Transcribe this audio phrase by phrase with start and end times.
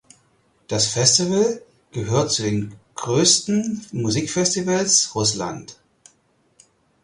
[0.67, 5.77] Das Festival gehört zu den größten Musikfestivals Russland.